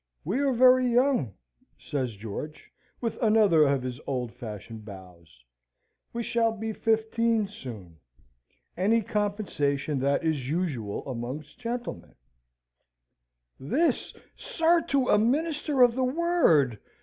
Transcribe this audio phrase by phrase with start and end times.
[0.25, 1.35] "We are very young,"
[1.77, 5.43] says George, with another of his old fashioned bows.
[6.11, 7.97] "We shall be fifteen soon.
[8.75, 12.15] Any compensation that is usual amongst gentlemen"
[13.59, 16.79] "This, sir, to a minister of the Word!"